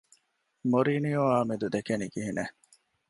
[0.69, 2.53] މޮރިީނިއޯއާ މެދު ދެކެނީ ކިހިނެއް؟